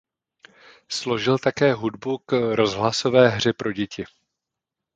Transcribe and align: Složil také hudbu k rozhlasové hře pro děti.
Složil 0.89 1.37
také 1.39 1.73
hudbu 1.73 2.17
k 2.17 2.55
rozhlasové 2.55 3.27
hře 3.29 3.53
pro 3.53 3.71
děti. 3.73 4.03